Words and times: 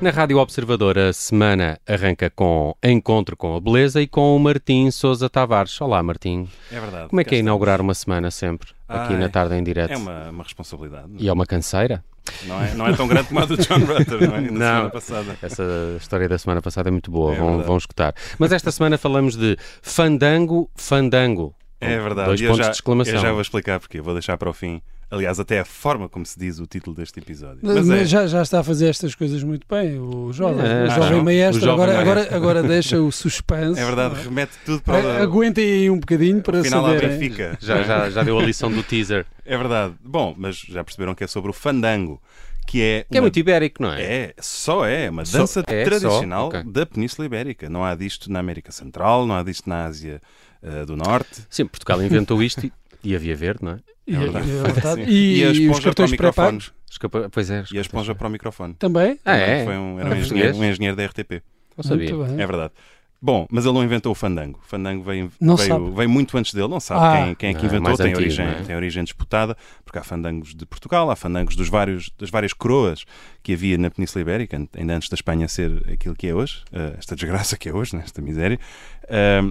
Na 0.00 0.10
Rádio 0.10 0.38
Observador, 0.38 0.96
a 0.96 1.12
semana 1.12 1.76
arranca 1.84 2.30
com 2.30 2.72
Encontro 2.84 3.36
com 3.36 3.56
a 3.56 3.60
Beleza 3.60 4.00
e 4.00 4.06
com 4.06 4.36
o 4.36 4.38
Martim 4.38 4.92
Sousa 4.92 5.28
Tavares. 5.28 5.80
Olá, 5.80 6.00
Martim. 6.04 6.48
É 6.70 6.78
verdade. 6.78 7.08
Como 7.08 7.20
é 7.20 7.24
que 7.24 7.34
é 7.34 7.38
inaugurar 7.38 7.80
uma 7.80 7.94
semana 7.94 8.30
sempre, 8.30 8.70
aqui 8.86 9.14
na 9.14 9.28
tarde 9.28 9.56
em 9.56 9.62
direto? 9.62 9.90
É 9.92 9.96
uma, 9.96 10.30
uma 10.30 10.44
responsabilidade. 10.44 11.08
E 11.18 11.28
é 11.28 11.32
uma 11.32 11.44
canseira? 11.44 12.04
Não, 12.44 12.62
é, 12.62 12.74
não 12.74 12.86
é 12.86 12.92
tão 12.94 13.08
grande 13.08 13.26
como 13.26 13.40
a 13.40 13.44
do 13.44 13.56
John 13.56 13.80
Rutter, 13.80 14.28
não 14.28 14.36
é? 14.36 14.40
Da 14.42 14.50
Não. 14.50 14.58
semana 14.60 14.90
passada. 14.90 15.38
Essa 15.42 15.64
história 15.98 16.28
da 16.28 16.38
semana 16.38 16.62
passada 16.62 16.88
é 16.90 16.92
muito 16.92 17.10
boa, 17.10 17.34
É 17.34 17.38
vão, 17.38 17.62
vão 17.62 17.76
escutar. 17.76 18.14
Mas 18.38 18.52
esta 18.52 18.70
semana 18.70 18.96
falamos 18.98 19.34
de 19.34 19.56
Fandango, 19.82 20.70
Fandango. 20.76 21.56
É 21.80 21.98
verdade. 21.98 22.28
Dois 22.28 22.40
eu 22.40 22.50
pontos 22.50 22.66
já, 22.66 22.70
de 22.70 22.76
exclamação. 22.76 23.14
Eu 23.14 23.20
já 23.20 23.32
vou 23.32 23.40
explicar 23.40 23.80
porque. 23.80 24.00
Vou 24.00 24.12
deixar 24.12 24.36
para 24.36 24.50
o 24.50 24.52
fim. 24.52 24.80
Aliás, 25.10 25.40
até 25.40 25.60
a 25.60 25.64
forma 25.64 26.06
como 26.08 26.26
se 26.26 26.38
diz 26.38 26.58
o 26.58 26.66
título 26.66 26.94
deste 26.94 27.18
episódio. 27.18 27.60
Mas 27.62 27.86
Mas 27.86 28.00
é, 28.00 28.04
já, 28.04 28.26
já 28.26 28.42
está 28.42 28.60
a 28.60 28.62
fazer 28.62 28.88
estas 28.88 29.14
coisas 29.14 29.42
muito 29.42 29.66
bem, 29.66 29.98
o 29.98 30.30
jovem, 30.34 30.66
É, 30.66 30.84
o 30.84 30.90
jovem 30.90 31.16
não? 31.16 31.24
maestro. 31.24 31.62
O 31.62 31.64
jovem 31.64 31.84
agora, 31.84 32.04
maestro. 32.04 32.36
Agora, 32.36 32.36
agora 32.58 32.62
deixa 32.68 33.00
o 33.00 33.10
suspense. 33.10 33.80
é 33.80 33.84
verdade, 33.86 34.16
é? 34.20 34.22
remete 34.24 34.52
tudo 34.66 34.82
para 34.82 34.98
A- 34.98 35.20
o. 35.20 35.22
Aguentem 35.22 35.64
aí 35.64 35.90
um 35.90 35.98
bocadinho 35.98 36.42
para 36.42 36.62
final 36.62 36.84
à 36.84 36.88
saberem. 36.90 37.18
Benfica. 37.18 37.56
Já, 37.60 37.82
já, 37.82 38.10
já 38.10 38.22
deu 38.22 38.38
a 38.38 38.42
lição 38.42 38.70
do 38.70 38.82
teaser. 38.82 39.24
É 39.46 39.56
verdade. 39.56 39.94
Bom, 40.04 40.34
mas 40.36 40.56
já 40.56 40.84
perceberam 40.84 41.14
que 41.14 41.24
é 41.24 41.26
sobre 41.26 41.48
o 41.50 41.54
fandango, 41.54 42.20
que 42.66 42.82
é. 42.82 43.06
Que 43.10 43.16
é 43.16 43.20
uma- 43.20 43.22
muito 43.24 43.38
ibérico, 43.38 43.82
não 43.82 43.92
é? 43.94 44.02
É, 44.02 44.34
só 44.38 44.84
é 44.84 45.08
uma 45.08 45.24
Só- 45.24 45.38
dança 45.38 45.64
é, 45.66 45.84
tradicional 45.84 46.50
só? 46.52 46.58
Ok. 46.58 46.70
da 46.70 46.84
Península 46.84 47.24
Ibérica. 47.24 47.70
Não 47.70 47.82
há 47.82 47.94
disto 47.94 48.30
na 48.30 48.40
América 48.40 48.70
Central, 48.70 49.26
não 49.26 49.34
há 49.36 49.42
disto 49.42 49.70
na 49.70 49.86
Ásia 49.86 50.20
eh, 50.62 50.84
do 50.84 50.96
Norte. 50.98 51.40
Sim, 51.48 51.64
Portugal 51.64 52.02
inventou 52.02 52.42
isto 52.42 52.66
e, 52.66 52.72
e 53.04 53.14
havia 53.14 53.34
verde, 53.36 53.60
não 53.64 53.72
é? 53.72 53.78
E, 54.06 54.14
É 54.14 54.18
verdade. 54.18 54.50
é 54.50 54.62
verdade. 54.72 55.00
E- 55.02 55.44
a 55.44 55.46
e 55.48 55.50
os 55.50 55.58
esponja 55.58 55.80
para 55.80 55.80
o 55.80 55.82
cartões 55.84 56.10
microfone. 56.10 56.58
pré-pagos. 56.58 57.30
Pois 57.32 57.50
é. 57.50 57.64
E 57.72 57.78
a 57.78 57.80
esponja 57.80 58.14
para 58.14 58.26
o 58.26 58.30
microfone. 58.30 58.74
também? 58.74 59.18
Ah, 59.24 59.36
é? 59.36 59.64
Foi 59.64 59.76
um, 59.76 60.00
era 60.00 60.08
É 60.08 60.12
um, 60.12 60.16
engenheiro, 60.16 60.56
um 60.56 60.64
engenheiro 60.64 60.96
da 60.96 61.04
RTP. 61.04 61.42
Não 61.76 61.84
sabia. 61.84 62.14
Muito 62.16 62.26
bem. 62.28 62.42
É 62.42 62.46
verdade. 62.46 62.72
Bom, 63.20 63.48
mas 63.50 63.64
ele 63.64 63.74
não 63.74 63.82
inventou 63.82 64.12
o 64.12 64.14
fandango. 64.14 64.60
O 64.62 64.66
fandango 64.68 65.02
veio, 65.02 65.30
veio, 65.40 65.92
veio 65.92 66.08
muito 66.08 66.38
antes 66.38 66.54
dele. 66.54 66.68
Não 66.68 66.78
sabe 66.78 67.00
Ah. 67.04 67.24
quem, 67.26 67.34
quem 67.34 67.50
é 67.50 67.54
que 67.54 67.60
é 67.64 67.64
inventou. 67.64 67.82
mais 67.82 67.96
tem, 67.96 68.06
antigo, 68.06 68.20
origem, 68.20 68.46
é? 68.46 68.62
tem 68.62 68.76
origem 68.76 69.02
disputada, 69.02 69.56
porque 69.84 69.98
há 69.98 70.04
fandangos 70.04 70.54
de 70.54 70.64
Portugal, 70.64 71.10
há 71.10 71.16
fandangos 71.16 71.56
dos 71.56 71.68
vários, 71.68 72.10
das 72.16 72.30
várias 72.30 72.52
coroas 72.52 73.04
que 73.42 73.54
havia 73.54 73.76
na 73.76 73.90
Península 73.90 74.22
Ibérica, 74.22 74.56
ainda 74.76 74.94
antes 74.94 75.08
da 75.08 75.14
Espanha 75.16 75.48
ser 75.48 75.82
aquilo 75.92 76.14
que 76.14 76.28
é 76.28 76.34
hoje, 76.34 76.62
eh, 76.72 76.94
esta 76.96 77.16
desgraça 77.16 77.56
que 77.56 77.68
é 77.68 77.74
hoje, 77.74 77.96
né, 77.96 78.02
esta 78.04 78.22
miséria. 78.22 78.58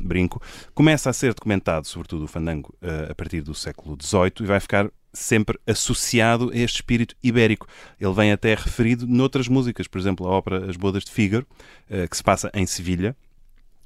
Brinco. 0.04 0.42
Começa 0.74 1.10
a 1.10 1.14
ser 1.14 1.34
documentado, 1.34 1.88
sobretudo 1.88 2.26
o 2.26 2.28
fandango, 2.28 2.74
eh, 2.82 3.08
a 3.10 3.16
partir 3.16 3.42
do 3.42 3.54
século 3.54 3.98
XVIII 4.02 4.32
e 4.42 4.46
vai 4.46 4.60
ficar 4.60 4.90
sempre 5.12 5.58
associado 5.66 6.52
a 6.54 6.58
este 6.58 6.76
espírito 6.76 7.16
ibérico. 7.24 7.68
Ele 8.00 8.14
vem 8.14 8.32
até 8.32 8.54
referido 8.54 9.08
noutras 9.08 9.48
músicas, 9.48 9.88
por 9.88 9.98
exemplo, 10.00 10.28
a 10.28 10.30
ópera 10.30 10.70
As 10.70 10.78
Bodas 10.78 11.04
de 11.04 11.12
Fígaro, 11.12 11.46
eh, 11.90 12.08
que 12.08 12.16
se 12.16 12.24
passa 12.24 12.52
em 12.54 12.66
Sevilha, 12.68 13.16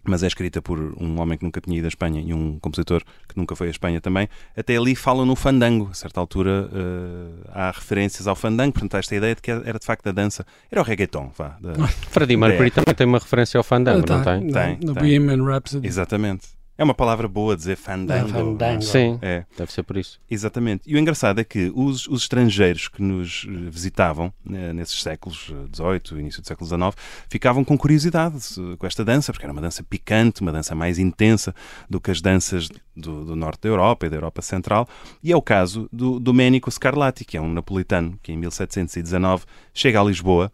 mas 0.04 0.24
é 0.24 0.28
escrita 0.28 0.62
por 0.62 0.80
um 1.00 1.20
homem 1.20 1.38
que 1.38 1.44
nunca 1.44 1.62
tinha 1.62 1.78
ido 1.78 1.86
à 1.86 1.88
Espanha 1.88 2.22
e 2.22 2.34
um 2.34 2.58
compositor 2.60 3.04
que 3.28 3.38
nunca 3.38 3.56
foi 3.56 3.68
à 3.68 3.72
Espanha 3.72 4.02
também. 4.02 4.28
Até 4.58 4.76
ali 4.78 4.96
falam 4.96 5.26
no 5.26 5.36
fandango. 5.36 5.90
A 5.92 5.94
certa 5.94 6.20
altura 6.20 6.70
eh, 6.74 7.48
há 7.54 7.72
referências 7.72 8.28
ao 8.28 8.36
fandango, 8.36 8.74
portanto, 8.74 8.96
há 8.96 9.00
esta 9.00 9.16
ideia 9.16 9.36
de 9.36 9.42
que 9.42 9.52
era 9.52 9.78
de 9.80 9.86
facto 9.86 10.08
a 10.08 10.12
dança. 10.12 10.46
Era 10.72 10.82
o 10.82 10.84
reggaeton, 10.84 11.32
vá. 11.38 11.58
da- 11.62 11.88
Freddie 11.88 12.38
Mercury 12.38 12.68
É. 12.68 12.72
também 12.72 12.96
tem 12.96 13.06
uma 13.08 13.20
referência 13.20 13.58
ao 13.58 13.64
Fandango, 13.64 14.06
Ah, 14.10 14.18
não 14.18 14.24
tá. 14.24 14.34
tem? 14.38 14.44
No- 14.48 14.54
Tem, 14.54 14.78
No 14.88 14.94
tem. 14.94 15.04
Bohemian 15.04 15.44
Rhapsody. 15.46 15.88
Exatamente. 15.88 16.48
É 16.82 16.84
uma 16.84 16.96
palavra 16.96 17.28
boa 17.28 17.56
dizer 17.56 17.76
fandango. 17.76 18.30
É, 18.30 18.34
fandango. 18.34 18.82
Sim, 18.82 19.20
É. 19.22 19.46
deve 19.56 19.72
ser 19.72 19.84
por 19.84 19.98
isso. 19.98 20.20
Exatamente. 20.28 20.82
E 20.88 20.96
o 20.96 20.98
engraçado 20.98 21.40
é 21.40 21.44
que 21.44 21.72
os, 21.76 22.08
os 22.08 22.24
estrangeiros 22.24 22.88
que 22.88 23.04
nos 23.04 23.46
eh, 23.48 23.70
visitavam 23.70 24.34
né, 24.44 24.74
nesses 24.74 25.00
séculos 25.00 25.52
eh, 25.52 25.68
XVIII, 25.72 26.20
início 26.20 26.42
do 26.42 26.48
século 26.48 26.68
XIX, 26.68 26.96
ficavam 27.30 27.64
com 27.64 27.78
curiosidade 27.78 28.36
eh, 28.58 28.78
com 28.80 28.88
esta 28.88 29.06
dança, 29.06 29.32
porque 29.32 29.46
era 29.46 29.54
uma 29.54 29.62
dança 29.62 29.84
picante, 29.84 30.42
uma 30.42 30.52
dança 30.52 30.74
mais 30.74 30.98
intensa 30.98 31.54
do 31.88 32.02
que 32.02 32.10
as 32.10 32.20
danças 32.20 32.68
do, 32.98 33.26
do 33.26 33.36
norte 33.36 33.62
da 33.62 33.70
Europa 33.70 34.08
e 34.08 34.10
da 34.10 34.16
Europa 34.16 34.42
Central. 34.42 34.90
E 35.22 35.32
é 35.32 35.36
o 35.36 35.42
caso 35.42 35.88
do 35.94 36.20
Domenico 36.20 36.72
Scarlatti, 36.72 37.24
que 37.24 37.38
é 37.38 37.42
um 37.42 37.54
napolitano 37.54 38.18
que 38.24 38.32
em 38.32 38.38
1719 38.38 39.46
chega 39.72 40.02
a 40.02 40.04
Lisboa. 40.04 40.52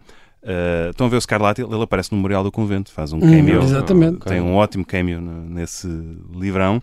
Eh, 0.50 0.88
estão 0.92 1.08
a 1.08 1.10
ver 1.10 1.18
o 1.18 1.22
Scarlatti? 1.22 1.62
Ele 1.62 1.84
aparece 1.84 2.10
no 2.12 2.18
Memorial 2.18 2.42
do 2.44 2.52
Convento, 2.52 2.90
faz 2.92 3.12
um 3.12 3.18
Hum, 3.18 3.22
cameo. 3.22 3.62
exatamente. 3.62 4.20
Tem 4.20 4.40
um 4.40 4.56
ótimo 4.56 4.86
cameo 4.86 5.20
nesse 5.20 5.88
livrão. 6.34 6.82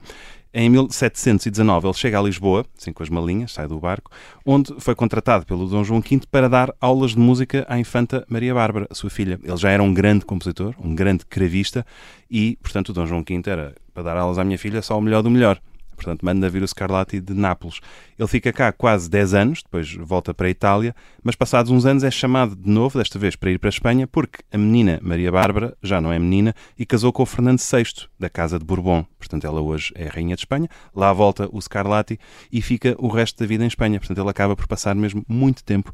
Em 0.57 0.69
1719 0.71 1.87
ele 1.89 1.95
chega 1.95 2.17
a 2.19 2.23
Lisboa, 2.23 2.65
assim 2.79 2.93
com 2.93 3.03
as 3.03 3.09
malinhas, 3.09 3.51
sai 3.53 3.67
do 3.67 3.77
barco, 3.81 4.11
onde 4.47 4.73
foi 4.79 4.95
contratado 4.95 5.45
pelo 5.45 5.67
Dom 5.67 5.83
João 5.83 6.01
V 6.01 6.21
para 6.31 6.49
dar 6.49 6.73
aulas 6.81 7.13
de 7.13 7.19
música 7.19 7.65
à 7.69 7.77
infanta 7.79 8.25
Maria 8.29 8.55
Bárbara, 8.55 8.87
sua 8.93 9.11
filha. 9.11 9.41
Ele 9.43 9.57
já 9.57 9.71
era 9.71 9.83
um 9.83 9.93
grande 9.93 10.25
compositor, 10.25 10.73
um 10.79 10.95
grande 10.95 11.25
cravista 11.27 11.85
e, 12.31 12.57
portanto, 12.63 12.91
o 12.91 12.93
Dom 12.93 13.05
João 13.07 13.25
V 13.29 13.43
era 13.51 13.75
para 13.93 14.03
dar 14.05 14.17
aulas 14.17 14.39
à 14.39 14.45
minha 14.45 14.59
filha 14.59 14.81
só 14.83 14.97
o 14.97 15.03
melhor 15.03 15.23
do 15.23 15.31
melhor. 15.31 15.59
Portanto, 15.94 16.25
manda 16.25 16.49
vir 16.49 16.62
o 16.62 16.69
Scarlatti 16.69 17.21
de 17.21 17.34
Nápoles. 17.34 17.81
Ele 18.19 18.28
fica 18.28 18.53
cá 18.53 18.72
quase 18.72 19.09
10 19.09 19.34
anos, 19.34 19.62
depois 19.62 19.94
volta 19.94 20.34
para 20.34 20.47
a 20.47 20.50
Itália, 20.50 20.94
mas 21.22 21.34
passados 21.34 21.71
uns 21.71 21.87
anos 21.87 22.05
é 22.05 22.10
chamado 22.10 22.55
de 22.56 22.69
novo, 22.69 22.99
desta 22.99 23.19
vez 23.19 23.37
para 23.37 23.50
ir 23.50 23.59
para 23.59 23.69
a 23.69 23.71
Espanha, 23.71 24.06
porque 24.06 24.43
a 24.53 24.59
menina 24.59 24.99
Maria 25.03 25.31
Bárbara 25.31 25.77
já 25.83 26.00
não 26.00 26.12
é 26.12 26.19
menina 26.19 26.54
e 26.78 26.84
casou 26.84 27.12
com 27.12 27.22
o 27.22 27.27
Fernando 27.27 27.60
VI, 27.60 28.09
da 28.19 28.28
Casa 28.28 28.59
de 28.59 28.65
Bourbon. 28.65 29.04
Portanto, 29.19 29.47
ela 29.47 29.60
hoje 29.60 29.93
é 29.94 30.06
Rainha 30.06 30.37
de 30.37 30.43
Espanha. 30.43 30.69
Lá 30.94 31.12
volta 31.12 31.49
o 31.53 31.60
Scarlatti 31.60 32.19
e 32.53 32.60
fica 32.60 32.94
o 32.99 33.09
resto 33.09 33.38
da 33.38 33.47
vida 33.47 33.65
em 33.65 33.69
Espanha. 33.69 33.99
Portanto, 33.99 34.21
ele 34.21 34.31
acaba 34.31 34.54
por 34.54 34.66
passar 34.66 34.94
mesmo 34.94 35.25
muito 35.28 35.65
tempo, 35.65 35.93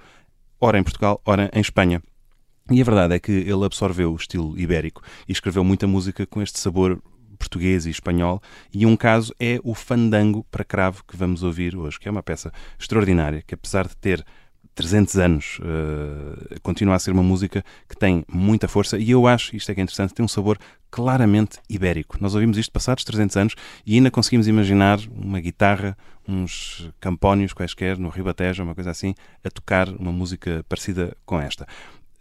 ora 0.61 0.79
em 0.79 0.83
Portugal, 0.83 1.21
ora 1.25 1.51
em 1.53 1.61
Espanha. 1.61 2.03
E 2.71 2.81
a 2.81 2.85
verdade 2.85 3.15
é 3.15 3.19
que 3.19 3.33
ele 3.33 3.65
absorveu 3.65 4.13
o 4.13 4.17
estilo 4.17 4.57
ibérico 4.57 5.03
e 5.29 5.33
escreveu 5.33 5.65
muita 5.65 5.89
música 5.89 6.25
com 6.25 6.41
este 6.41 6.61
sabor 6.61 7.03
português 7.41 7.87
e 7.87 7.91
espanhol, 7.91 8.43
e 8.73 8.85
um 8.85 8.95
caso 8.95 9.35
é 9.41 9.59
o 9.65 9.75
Fandango 9.75 10.45
para 10.51 10.63
Cravo 10.63 11.03
que 11.09 11.17
vamos 11.17 11.43
ouvir 11.43 11.75
hoje, 11.75 11.99
que 11.99 12.07
é 12.07 12.11
uma 12.11 12.23
peça 12.23 12.53
extraordinária, 12.79 13.43
que 13.45 13.55
apesar 13.55 13.89
de 13.89 13.97
ter 13.97 14.25
300 14.75 15.17
anos, 15.17 15.59
eh, 15.63 16.59
continua 16.63 16.95
a 16.95 16.99
ser 16.99 17.11
uma 17.11 17.23
música 17.23 17.65
que 17.89 17.97
tem 17.97 18.25
muita 18.29 18.69
força 18.69 18.99
e 18.99 19.11
eu 19.11 19.27
acho, 19.27 19.57
isto 19.57 19.71
é 19.71 19.75
que 19.75 19.81
é 19.81 19.83
interessante, 19.83 20.15
tem 20.15 20.25
um 20.25 20.29
sabor 20.29 20.59
claramente 20.91 21.59
ibérico. 21.69 22.17
Nós 22.21 22.35
ouvimos 22.35 22.57
isto 22.57 22.71
passados 22.73 23.05
300 23.05 23.37
anos 23.37 23.55
e 23.85 23.95
ainda 23.97 24.11
conseguimos 24.11 24.47
imaginar 24.47 24.99
uma 25.11 25.41
guitarra, 25.41 25.97
uns 26.27 26.89
campónios 27.01 27.53
quaisquer 27.53 27.99
no 27.99 28.09
Ribatejo, 28.09 28.63
uma 28.63 28.75
coisa 28.75 28.91
assim, 28.91 29.15
a 29.45 29.51
tocar 29.51 29.89
uma 29.89 30.13
música 30.13 30.65
parecida 30.69 31.17
com 31.27 31.41
esta 31.41 31.67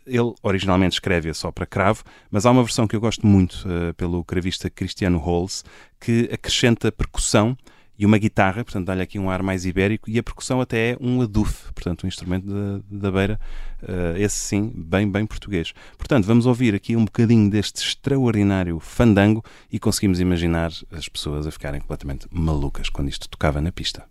ele 0.10 0.34
originalmente 0.42 0.96
escreve 0.96 1.34
só 1.34 1.52
para 1.52 1.66
cravo, 1.66 2.04
mas 2.30 2.46
há 2.46 2.52
uma 2.52 2.64
versão 2.64 2.88
que 2.88 2.96
eu 2.96 3.02
gosto 3.02 3.26
muito 3.26 3.66
eh, 3.68 3.94
pelo 3.94 4.24
cravista 4.24 4.70
Cristiano 4.70 5.18
Holz, 5.18 5.64
que 6.00 6.30
acrescenta 6.32 6.92
percussão 6.92 7.58
e 7.98 8.06
uma 8.06 8.18
guitarra, 8.18 8.64
portanto 8.64 8.86
dá-lhe 8.86 9.02
aqui 9.02 9.20
um 9.20 9.30
ar 9.30 9.44
mais 9.44 9.66
ibérico, 9.66 10.10
e 10.10 10.18
a 10.18 10.24
percussão 10.24 10.62
até 10.62 10.92
é 10.92 10.98
um 11.02 11.22
adufe, 11.22 11.74
portanto 11.74 12.06
um 12.06 12.08
instrumento 12.08 12.48
da, 12.48 12.80
da 12.90 13.12
beira, 13.12 13.40
eh, 13.84 14.16
esse 14.20 14.40
sim, 14.40 14.72
bem, 14.74 15.12
bem 15.12 15.26
português. 15.26 15.74
Portanto, 15.98 16.26
vamos 16.26 16.46
ouvir 16.46 16.74
aqui 16.74 16.96
um 16.96 17.04
bocadinho 17.04 17.50
deste 17.50 17.84
extraordinário 17.84 18.80
fandango 18.80 19.44
e 19.70 19.78
conseguimos 19.78 20.22
imaginar 20.22 20.72
as 20.92 21.10
pessoas 21.10 21.46
a 21.46 21.52
ficarem 21.52 21.82
completamente 21.82 22.26
malucas 22.32 22.90
quando 22.90 23.10
isto 23.10 23.28
tocava 23.28 23.60
na 23.60 23.72
pista. 23.72 24.06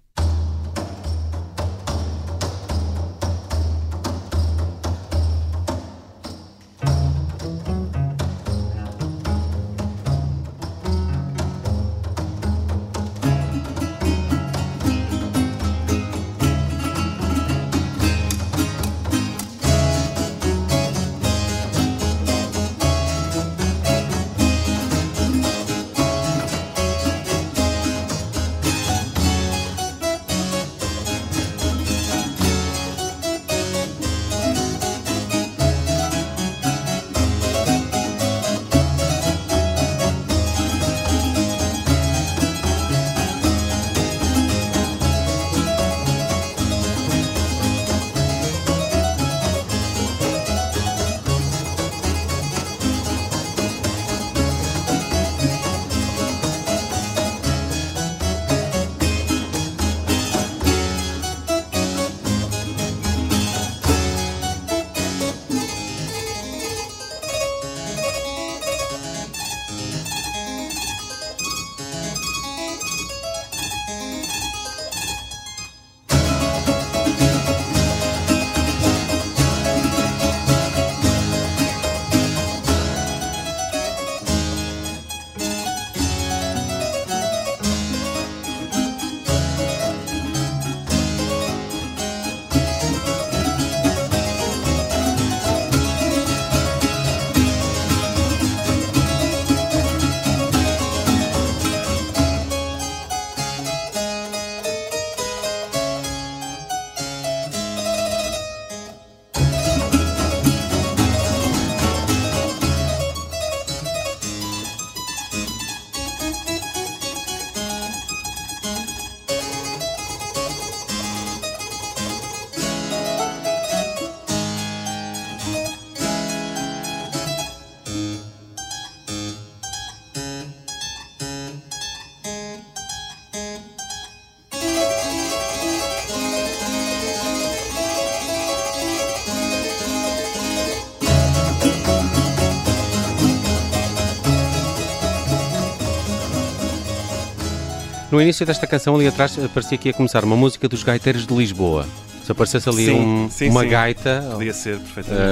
No 148.11 148.21
início 148.23 148.47
desta 148.47 148.67
canção, 148.67 148.95
ali 148.97 149.07
atrás, 149.07 149.37
parecia 149.53 149.77
que 149.77 149.89
ia 149.89 149.93
começar 149.93 150.25
uma 150.25 150.37
música 150.37 150.67
dos 150.69 150.83
gaiteiros 150.83 151.27
de 151.27 151.35
Lisboa. 151.35 151.87
Se 152.25 152.33
aparecesse 152.33 152.69
ali 152.69 152.87
Sim, 152.87 153.01
um- 153.01 153.31
sim, 153.31 153.49
uma 153.51 153.63
sim. 153.63 153.69
gaita, 153.69 154.29
Podia 154.33 154.53
ser 154.53 154.79
perfeitamente. 154.79 155.23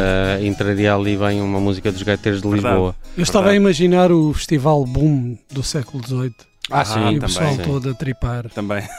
eh, 0.42 0.46
entraria 0.46 0.94
ali 0.94 1.16
bem 1.16 1.40
uma 1.42 1.60
música 1.60 1.90
dos 1.92 2.02
gaiteiros 2.02 2.40
de 2.42 2.48
Verdade. 2.48 2.74
Lisboa. 2.74 2.96
Eu 3.16 3.22
estava 3.22 3.50
a 3.50 3.54
imaginar 3.54 4.10
o 4.12 4.32
festival 4.32 4.84
Boom 4.84 5.36
do 5.50 5.62
século 5.62 6.02
XVIII. 6.06 6.34
Ah, 6.68 6.80
Ah, 6.80 6.84
sim, 6.84 6.94
e 6.94 7.00
o 7.00 7.04
também, 7.04 7.20
pessoal 7.20 7.54
sim. 7.54 7.62
todo 7.62 7.90
a 7.90 7.94
tripar. 7.94 8.48
Também. 8.50 8.82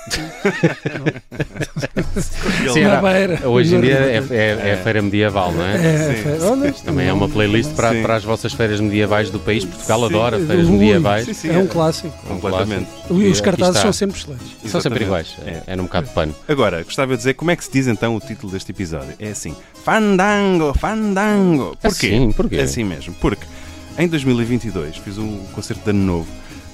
Sim, 2.74 2.80
era- 2.82 3.02
beira. 3.02 3.48
Hoje 3.50 3.76
em 3.76 3.82
dia 3.82 3.94
é, 3.96 4.24
é- 4.32 4.70
é 4.70 4.74
a 4.74 4.78
feira 4.84 5.02
medieval, 5.02 5.52
não 5.52 5.64
é? 5.64 5.76
É, 5.76 6.16
Sim, 6.16 6.24
fe- 6.24 6.40
sim. 6.40 6.46
olha, 6.46 6.74
Também 6.74 7.08
é 7.08 7.14
uma 7.14 7.28
playlist 7.30 7.72
para, 7.74 7.92
Sim. 7.92 8.02
para 8.02 8.16
as 8.16 8.24
vossas 8.24 8.54
feiras 8.54 8.80
medievais 8.80 9.30
do 9.30 9.40
país. 9.40 9.66
Portugal 9.66 10.00
Sim. 10.00 10.06
adora 10.06 10.40
feiras 10.40 10.66
Ui, 10.68 10.72
medievais. 10.78 11.26
Sim, 11.26 11.34
sim, 11.34 11.50
é 11.50 11.58
um 11.58 11.64
é. 11.66 11.68
clássico. 11.68 12.18
Completamente. 12.28 12.88
E 13.10 13.14
os 13.14 13.20
E 13.22 13.32
aqui 13.32 13.42
cartazes 13.42 13.82
são 13.82 13.94
sempre 13.94 14.18
excelentes. 14.20 14.48
São 14.66 14.82
sempre 14.82 15.04
Exatamente. 15.04 15.04
iguais. 15.04 15.36
É. 15.68 15.74
É, 15.74 15.76
num 15.76 15.84
bocado 15.84 16.08
de 16.08 16.14
pano. 16.14 16.36
Agora, 16.48 16.84
gostava 16.84 17.12
de 17.14 17.18
dizer 17.18 17.34
como 17.36 17.52
é 17.52 17.56
que 17.56 17.64
se 17.64 17.72
diz 17.72 17.88
então 17.88 18.16
o 18.16 18.20
título 18.20 18.52
deste 18.52 18.72
episódio. 18.72 19.14
É 19.20 19.30
assim: 19.30 19.56
Fandango, 19.84 20.74
Fandango. 20.74 21.78
Porquê? 21.82 21.88
Assim, 22.08 22.32
porquê? 22.32 22.56
É 22.56 22.62
assim 22.64 22.84
mesmo. 22.84 23.14
Porque 23.20 23.46
em 23.98 24.08
2022 24.08 24.98
fiz 24.98 25.18
um 25.18 25.38
concerto 25.54 25.84
de 25.84 25.90
Ano 25.92 26.00
Novo 26.06 26.28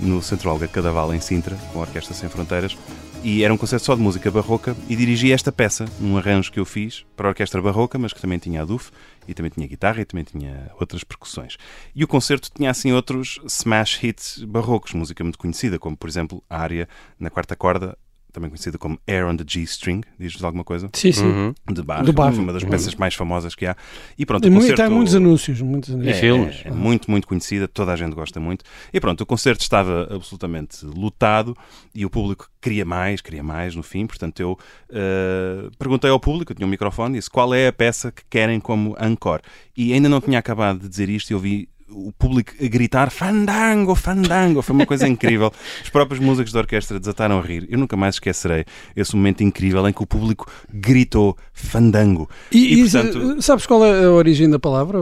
no 0.04 0.22
Centro 0.22 0.50
Alga 0.50 0.68
Cadaval, 0.68 1.14
em 1.14 1.20
Sintra, 1.20 1.56
com 1.72 1.80
a 1.80 1.84
Orquestra 1.84 2.14
Sem 2.14 2.30
Fronteiras. 2.30 2.78
E 3.24 3.42
era 3.42 3.54
um 3.54 3.58
concerto 3.58 3.86
só 3.86 3.96
de 3.96 4.02
música 4.02 4.30
barroca 4.30 4.76
e 4.90 4.98
dirigi 4.98 5.32
esta 5.32 5.50
peça, 5.50 5.86
num 5.98 6.18
arranjo 6.18 6.52
que 6.52 6.60
eu 6.60 6.66
fiz 6.66 7.06
para 7.16 7.28
a 7.28 7.30
Orquestra 7.30 7.62
Barroca, 7.62 7.98
mas 7.98 8.12
que 8.12 8.20
também 8.20 8.38
tinha 8.38 8.62
a 8.62 8.66
DUF, 8.66 8.92
e 9.26 9.34
também 9.34 9.50
tinha 9.50 9.66
guitarra 9.66 10.02
e 10.02 10.06
também 10.06 10.26
tinha 10.26 10.70
outras 10.78 11.06
percussões. 11.06 11.56
E 11.96 12.04
o 12.04 12.08
concerto 12.08 12.52
tinha 12.54 12.70
assim 12.70 12.92
outros 12.92 13.40
smash 13.46 14.04
hits 14.04 14.44
barrocos, 14.44 14.94
música 14.94 15.24
muito 15.24 15.40
conhecida, 15.40 15.80
como 15.80 15.96
por 15.96 16.10
exemplo 16.10 16.44
a 16.50 16.60
área 16.60 16.88
na 17.18 17.30
quarta 17.30 17.56
corda, 17.56 17.98
também 18.34 18.50
conhecida 18.50 18.78
como 18.78 19.00
Air 19.08 19.28
on 19.28 19.38
the 19.38 19.46
G-String, 19.48 20.02
diz-vos 20.20 20.44
alguma 20.44 20.64
coisa? 20.64 20.90
Sim, 20.94 21.12
sim. 21.12 21.26
Uhum. 21.26 21.54
De 21.72 21.84
Bach, 21.84 22.04
Do 22.04 22.12
Bach. 22.12 22.36
uma 22.38 22.52
das 22.52 22.64
peças 22.64 22.96
mais 22.96 23.14
famosas 23.14 23.56
que 23.56 23.66
há. 23.66 23.76
E 24.18 24.26
pronto, 24.26 24.46
E 24.46 24.50
o 24.50 24.54
concerto... 24.54 24.82
Tem 24.82 24.90
muitos 24.90 25.16
anúncios. 25.16 25.62
Muitos 25.62 25.92
anúncios. 25.92 26.18
É, 26.18 26.20
filmes. 26.20 26.62
É, 26.66 26.70
é 26.70 26.72
muito, 26.72 27.10
muito 27.10 27.28
conhecida, 27.28 27.68
toda 27.68 27.94
a 27.94 27.96
gente 27.96 28.14
gosta 28.14 28.40
muito. 28.40 28.66
E 28.92 29.00
pronto, 29.00 29.22
o 29.22 29.26
concerto 29.26 29.62
estava 29.62 30.08
absolutamente 30.14 30.86
lotado 30.86 31.56
e 31.94 32.06
o 32.06 32.10
público 32.10 32.50
queria 32.60 32.84
mais, 32.84 33.22
queria 33.22 33.44
mais 33.44 33.76
no 33.76 33.84
fim. 33.84 34.08
Portanto, 34.08 34.40
eu 34.40 34.58
eh, 34.90 35.70
perguntei 35.78 36.10
ao 36.10 36.20
público, 36.20 36.52
eu 36.52 36.56
tinha 36.56 36.66
um 36.66 36.70
microfone, 36.70 37.16
e 37.16 37.20
disse 37.20 37.30
qual 37.30 37.54
é 37.54 37.68
a 37.68 37.74
peça 37.74 38.12
que 38.12 38.24
querem 38.30 38.60
como 38.60 38.96
encore. 39.00 39.44
E 39.76 39.94
ainda 39.94 40.10
não 40.10 40.22
tinha 40.22 40.40
acabado 40.40 40.80
de 40.80 40.90
dizer 40.90 41.10
isto 41.10 41.32
e 41.32 41.34
ouvi 41.34 41.70
o 41.94 42.12
público 42.12 42.52
a 42.62 42.68
gritar 42.68 43.10
Fandango, 43.12 43.96
Fandango. 43.96 44.62
Foi 44.62 44.76
uma 44.76 44.86
coisa 44.86 45.08
incrível. 45.08 45.52
Os 45.84 45.90
próprios 45.90 46.20
músicos 46.20 46.52
da 46.52 46.60
orquestra 46.60 47.00
desataram 47.00 47.40
a 47.40 47.42
rir. 47.42 47.68
Eu 47.70 47.78
nunca 47.78 47.96
mais 47.96 48.16
esquecerei 48.16 48.66
esse 48.96 49.16
momento 49.16 49.44
incrível 49.44 49.88
em 49.88 49.94
que 49.94 50.02
o 50.04 50.06
público 50.08 50.50
gritou 50.74 51.38
Fandango. 51.54 52.30
E, 52.52 52.58
E, 52.58 52.74
e, 52.74 52.90
portanto- 52.90 53.42
sabes 53.42 53.66
qual 53.66 53.86
é 53.86 54.06
a 54.06 54.12
origem 54.12 54.50
da 54.50 54.60
palavra? 54.60 54.98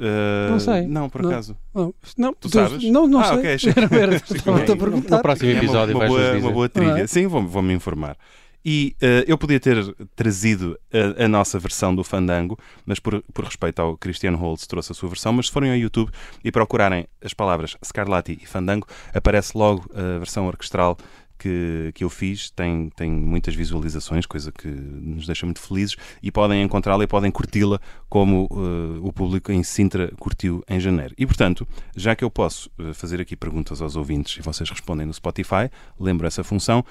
Eh, 0.00 0.48
Não 0.50 0.60
sei. 0.60 0.86
Não, 0.86 1.08
por 1.08 1.22
Não. 1.22 1.30
acaso. 1.30 1.56
Não, 1.74 1.94
não, 2.16 2.34
Tu 2.34 2.48
sabes? 2.48 2.84
Não, 2.90 3.06
não 3.06 3.20
Ah, 3.20 3.24
sei. 3.24 3.36
ok, 3.38 3.54
achei- 3.54 3.72
Era, 3.76 3.96
era, 3.96 4.16
achei 4.16 4.20
que 4.28 4.32
estava-te 4.34 4.62
a 4.70 4.74
bem. 4.74 4.76
perguntar. 4.76 5.16
No 5.16 5.22
próximo 5.22 5.50
É 5.50 5.52
uma- 5.54 5.58
episódio 5.62 5.96
uma, 5.96 6.06
boa, 6.06 6.20
dizer. 6.20 6.36
uma 6.38 6.50
boa 6.52 6.68
trilha. 6.68 6.94
Ah, 6.94 7.00
é? 7.00 7.06
Sim, 7.06 7.26
vou- 7.26 7.46
vou-me 7.46 7.72
informar. 7.74 8.16
E 8.64 8.96
eh, 9.00 9.24
eu 9.26 9.36
podia 9.36 9.60
ter 9.60 9.94
trazido 10.16 10.78
a, 10.92 11.24
a 11.24 11.28
nossa 11.28 11.58
versão 11.58 11.94
do 11.94 12.02
Fandango, 12.02 12.58
mas 12.86 12.98
por, 12.98 13.22
por 13.32 13.44
respeito 13.44 13.80
ao 13.82 13.96
Cristiano 13.96 14.38
Holtz 14.38 14.66
trouxe 14.66 14.92
a 14.92 14.94
sua 14.94 15.08
versão. 15.08 15.32
Mas 15.32 15.46
se 15.46 15.52
forem 15.52 15.70
ao 15.70 15.76
YouTube 15.76 16.10
e 16.42 16.50
procurarem 16.50 17.06
as 17.22 17.34
palavras 17.34 17.76
Scarlatti 17.84 18.38
e 18.40 18.46
Fandango, 18.46 18.86
aparece 19.12 19.56
logo 19.56 19.84
a 19.94 20.18
versão 20.18 20.46
orquestral 20.46 20.96
que, 21.38 21.92
que 21.94 22.04
eu 22.04 22.08
fiz. 22.08 22.50
Tem, 22.50 22.88
tem 22.96 23.10
muitas 23.10 23.54
visualizações, 23.54 24.24
coisa 24.24 24.50
que 24.50 24.68
nos 24.68 25.26
deixa 25.26 25.44
muito 25.44 25.60
felizes. 25.60 25.96
E 26.22 26.30
podem 26.30 26.62
encontrá-la 26.62 27.04
e 27.04 27.06
podem 27.06 27.30
curti-la 27.30 27.78
como 28.08 28.48
eh, 28.50 28.98
o 29.02 29.12
público 29.12 29.52
em 29.52 29.62
Sintra 29.62 30.10
curtiu 30.18 30.64
em 30.68 30.80
janeiro. 30.80 31.14
E 31.18 31.26
portanto, 31.26 31.66
já 31.94 32.16
que 32.16 32.24
eu 32.24 32.30
posso 32.30 32.70
eh, 32.78 32.94
fazer 32.94 33.20
aqui 33.20 33.36
perguntas 33.36 33.82
aos 33.82 33.94
ouvintes 33.96 34.38
e 34.38 34.42
vocês 34.42 34.68
respondem 34.70 35.06
no 35.06 35.12
Spotify, 35.12 35.70
lembro 36.00 36.26
essa 36.26 36.42
função. 36.42 36.82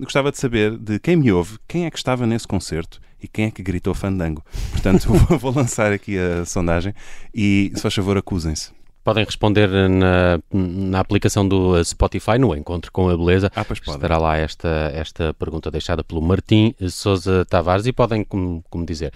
Gostava 0.00 0.30
de 0.30 0.38
saber 0.38 0.76
de 0.76 0.98
quem 0.98 1.16
me 1.16 1.32
ouve, 1.32 1.58
quem 1.66 1.86
é 1.86 1.90
que 1.90 1.98
estava 1.98 2.26
nesse 2.26 2.46
concerto 2.46 3.00
e 3.22 3.28
quem 3.28 3.46
é 3.46 3.50
que 3.50 3.62
gritou 3.62 3.94
fandango. 3.94 4.44
Portanto, 4.70 5.08
vou, 5.12 5.38
vou 5.38 5.54
lançar 5.54 5.92
aqui 5.92 6.16
a 6.18 6.44
sondagem 6.44 6.94
e, 7.34 7.72
se 7.74 7.82
faz 7.82 7.94
favor, 7.94 8.16
acusem-se. 8.16 8.72
Podem 9.02 9.24
responder 9.24 9.68
na, 9.68 10.38
na 10.52 11.00
aplicação 11.00 11.48
do 11.48 11.82
Spotify, 11.82 12.38
no 12.38 12.54
Encontro 12.54 12.92
com 12.92 13.08
a 13.08 13.16
Beleza. 13.16 13.50
Ah, 13.56 13.64
pois 13.64 13.80
podem. 13.80 13.94
Estará 13.94 14.18
lá 14.18 14.36
esta, 14.36 14.90
esta 14.94 15.32
pergunta 15.34 15.70
deixada 15.70 16.04
pelo 16.04 16.20
Martim 16.20 16.74
Sousa 16.90 17.44
Tavares 17.46 17.86
e 17.86 17.92
podem, 17.92 18.22
como, 18.22 18.62
como 18.68 18.84
dizer, 18.84 19.12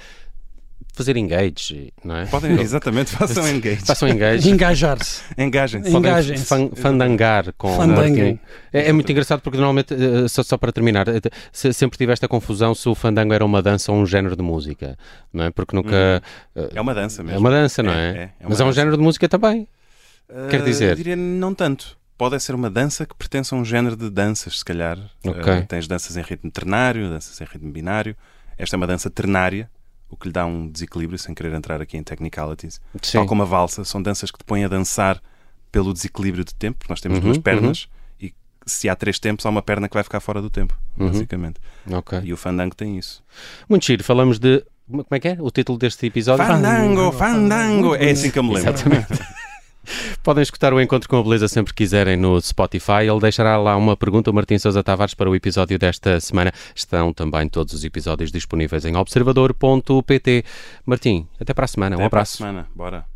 fazer 0.95 1.16
engage, 1.16 1.93
não 2.04 2.16
é? 2.16 2.26
Podem, 2.26 2.52
exatamente, 2.62 3.11
façam 3.11 3.49
engage. 3.49 3.85
Façam 3.85 4.09
engage. 4.09 4.49
Engajar-se. 4.49 5.23
Engajem-se. 5.37 6.45
Fan- 6.45 6.71
fandangar 6.75 7.52
com 7.59 7.73
o 7.73 7.76
Fandanguem. 7.76 8.38
É, 8.73 8.88
é 8.88 8.93
muito 8.93 9.11
engraçado 9.11 9.40
porque 9.40 9.57
normalmente, 9.57 9.93
eh, 9.95 10.28
só, 10.28 10.43
só 10.43 10.57
para 10.57 10.71
terminar, 10.73 11.09
eh, 11.09 11.21
se- 11.52 11.73
sempre 11.73 11.99
tive 11.99 12.12
esta 12.12 12.28
confusão 12.28 12.75
se 12.75 12.88
o 12.88 12.95
fandango 12.95 13.33
era 13.33 13.45
uma 13.45 13.61
dança 13.61 13.90
ou 13.90 13.99
um 13.99 14.07
género 14.07 14.37
de 14.37 14.43
música, 14.43 14.97
não 15.33 15.45
é? 15.45 15.50
Porque 15.50 15.75
nunca. 15.75 16.23
eh, 16.54 16.69
É 16.75 16.81
uma 16.81 16.95
dança 16.95 17.23
mesmo. 17.23 17.37
É 17.37 17.40
uma 17.40 17.50
dança, 17.50 17.83
não 17.83 17.93
É, 17.93 17.97
é? 17.97 18.16
é, 18.16 18.23
é 18.23 18.31
Mas 18.49 18.61
é 18.61 18.62
um 18.62 18.66
dança. 18.69 18.76
género 18.81 18.97
de 18.97 19.02
música 19.02 19.28
também. 19.28 19.66
quer 20.50 20.61
Ah, 20.61 20.64
dizer- 20.64 20.90
eu 20.90 20.97
diria 20.97 21.16
não 21.16 21.54
tanto. 21.54 21.97
Pode 22.16 22.38
ser 22.40 22.54
uma 22.54 22.71
dança 22.71 23.04
que 23.04 23.14
pertence 23.16 23.52
a 23.52 23.57
um 23.59 23.64
género 23.64 23.97
de 23.97 24.09
danças, 24.09 24.61
se 24.61 24.64
calhar. 24.64 24.97
Ok. 25.26 25.52
Ah, 25.52 25.62
tens 25.62 25.88
danças 25.88 26.16
em 26.16 26.23
ritmo 26.23 26.49
ternário, 26.50 27.11
danças 27.11 27.40
em 27.40 27.45
ritmo 27.45 27.73
binário. 27.73 28.16
Esta 28.57 28.76
é 28.76 28.78
uma 28.78 28.87
dança 28.87 29.11
ternária, 29.11 29.69
o 30.14 30.16
que 30.16 30.28
lhe 30.28 30.33
dá 30.33 30.47
um 30.47 30.68
desequilíbrio, 30.68 31.18
sem 31.18 31.35
querer 31.35 31.52
entrar 31.52 31.80
aqui 31.83 31.97
em 31.97 32.02
technicalities. 32.02 32.80
Sim. 33.02 33.18
Tal 33.18 33.26
como 33.26 33.42
a 33.42 33.44
valsa, 33.44 33.85
são 33.85 34.00
danças 34.02 34.30
que 34.30 34.38
te 34.38 34.44
põem 34.44 34.64
a 34.64 34.68
dançar 34.68 35.21
pelo 35.71 35.92
desequilíbrio 35.92 36.44
de 36.44 36.54
tempo, 36.54 36.78
porque 36.78 36.92
nós 36.92 37.00
temos 37.00 37.18
Uhum, 37.18 37.25
duas 37.25 37.38
pernas 37.38 37.88
e 38.21 38.33
se 38.66 38.88
há 38.88 38.94
três 38.97 39.18
tempos, 39.18 39.44
há 39.44 39.50
uma 39.50 39.61
perna 39.62 39.88
que 39.88 39.94
vai 39.94 40.02
ficar 40.04 40.21
fora 40.21 40.40
do 40.40 40.49
tempo, 40.49 40.75
Uhum. 40.97 41.09
basicamente. 41.11 41.61
Ok. 41.90 42.21
E 42.25 42.33
o 42.33 42.37
fandango 42.37 42.75
tem 42.75 42.97
isso. 42.97 43.23
Muito 43.68 43.85
giro. 43.85 44.02
Falamos 44.04 44.38
de. 44.38 44.64
Como 44.88 45.04
é 45.11 45.18
que 45.18 45.28
é? 45.28 45.37
O 45.40 45.50
título 45.50 45.78
deste 45.78 46.06
episódio? 46.06 46.44
Fandango, 46.47 47.11
Fandango, 47.11 47.12
fandango! 47.12 47.94
É 47.97 48.11
assim 48.11 48.30
que 48.30 48.38
eu 48.38 48.42
me 48.44 48.54
lembro. 48.54 48.71
Exatamente. 48.71 49.06
Podem 50.23 50.43
escutar 50.43 50.73
o 50.73 50.81
Encontro 50.81 51.09
com 51.09 51.17
a 51.19 51.23
Beleza 51.23 51.49
sempre 51.49 51.73
que 51.73 51.85
quiserem 51.85 52.17
no 52.17 52.41
Spotify. 52.41 53.07
Ele 53.09 53.21
deixará 53.21 53.57
lá 53.57 53.76
uma 53.76 53.97
pergunta, 53.97 54.31
o 54.31 54.35
Martim 54.35 54.59
Sousa 54.59 54.83
Tavares, 54.83 55.14
para 55.14 55.29
o 55.31 55.35
episódio 55.35 55.79
desta 55.79 56.19
semana. 56.21 56.53
Estão 56.75 57.12
também 57.12 57.49
todos 57.49 57.75
os 57.75 57.85
episódios 57.85 58.31
disponíveis 58.33 58.85
em 58.85 58.97
observador.pt. 58.97 60.45
Martim, 60.87 61.26
até 61.41 61.53
para 61.55 61.64
a 61.64 61.69
semana. 61.69 61.97
um 61.97 62.00
Até 62.00 62.09
para 62.09 62.19
a 62.19 62.23
abraço. 62.23 62.37
semana. 62.38 62.67
Bora. 62.75 63.13